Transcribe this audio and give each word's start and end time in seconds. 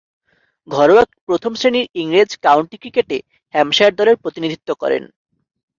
ঘরোয়া 0.67 1.03
প্রথম-শ্রেণীর 1.27 1.85
ইংরেজ 1.95 2.29
কাউন্টি 2.45 2.77
ক্রিকেটে 2.77 3.17
হ্যাম্পশায়ার 3.53 3.97
দলের 3.99 4.21
প্রতিনিধিত্ব 4.23 4.69
করেন। 4.81 5.03